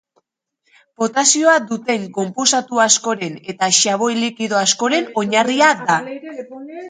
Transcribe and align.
Potasioa 1.01 1.53
duten 1.71 2.07
konposatu 2.15 2.81
askoren 2.85 3.37
eta 3.55 3.69
xaboi 3.81 4.11
likido 4.23 4.59
askoren 4.61 5.11
oinarria 5.25 5.69
da. 5.83 5.99